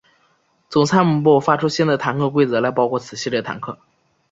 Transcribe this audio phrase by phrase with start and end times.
[0.67, 3.77] 总参谋部发出新的坦克规格来包括此系列坦克。